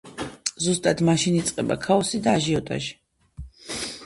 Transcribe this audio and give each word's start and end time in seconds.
ზუსტად 0.67 1.03
მაშინ 1.09 1.37
იწყება 1.41 1.77
ქაოსი 1.85 2.23
და 2.29 2.35
აჟიოტაჟი. 2.39 2.97